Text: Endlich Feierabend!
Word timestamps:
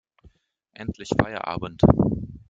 Endlich 0.73 1.09
Feierabend! 1.09 1.83